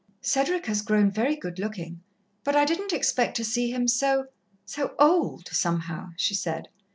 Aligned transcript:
"Cedric 0.23 0.65
has 0.65 0.81
grown 0.81 1.11
very 1.11 1.35
good 1.35 1.59
looking, 1.59 2.01
but 2.43 2.55
I 2.55 2.65
didn't 2.65 2.91
expect 2.91 3.37
to 3.37 3.43
see 3.45 3.69
him 3.71 3.87
so 3.87 4.29
so 4.65 4.95
old, 4.97 5.47
somehow," 5.49 6.13
she 6.17 6.33
said. 6.33 6.69